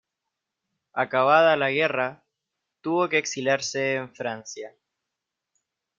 Acabada 0.93 1.55
la 1.55 1.69
guerra, 1.69 2.23
tuvo 2.81 3.07
que 3.07 3.19
exiliarse 3.19 3.93
en 3.97 4.11
Francia. 4.15 4.75